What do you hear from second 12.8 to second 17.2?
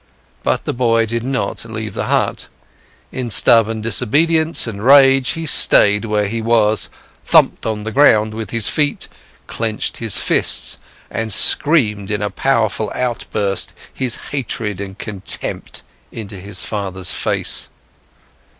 outburst his hatred and contempt into his father's